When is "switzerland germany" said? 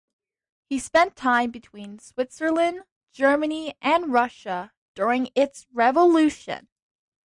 1.99-3.75